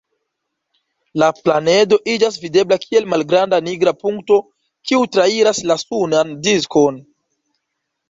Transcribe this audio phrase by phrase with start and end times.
[1.23, 4.41] La planedo iĝas videbla kiel malgranda nigra punkto,
[4.91, 7.03] kiu trairas la sunan diskon.